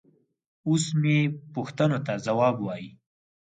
[0.67, 1.17] اوس مې
[1.55, 2.89] پوښتنو ته ځواب وايي.